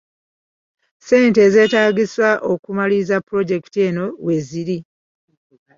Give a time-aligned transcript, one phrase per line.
[0.97, 4.77] Ssente ezeeetaagisa okumaliriza pulojekiti eno weeziri.